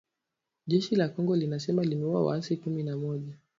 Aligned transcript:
Jeshi 0.67 0.95
la 0.95 1.09
Kongo 1.09 1.35
linasema 1.35 1.83
limeua 1.83 2.25
waasi 2.25 2.57
kumi 2.57 2.83
na 2.83 2.97
mmoja 2.97 3.37